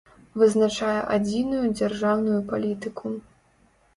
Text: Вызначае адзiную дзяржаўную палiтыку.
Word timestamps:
Вызначае 0.43 0.95
адзiную 1.17 1.59
дзяржаўную 1.79 2.39
палiтыку. 2.53 3.07